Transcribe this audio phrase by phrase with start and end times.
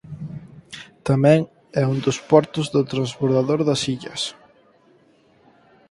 [1.07, 1.39] Tamén
[1.81, 4.21] é un dos portos do transbordador das illas.